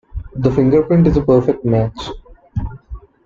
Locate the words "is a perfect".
1.05-1.63